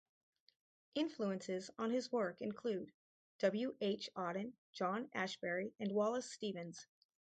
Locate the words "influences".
0.95-1.69